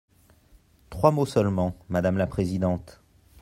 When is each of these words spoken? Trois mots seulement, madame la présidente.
Trois 0.89 1.11
mots 1.11 1.27
seulement, 1.27 1.75
madame 1.89 2.17
la 2.17 2.25
présidente. 2.25 3.03